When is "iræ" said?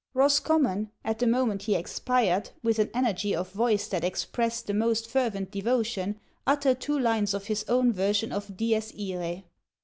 8.93-9.43